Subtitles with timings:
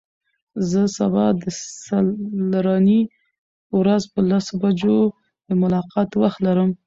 [0.69, 1.43] زه سبا د
[1.85, 3.01] څلرنۍ
[3.79, 4.99] ورځ په لسو بجو
[5.47, 6.69] د ملاقات وخت لرم.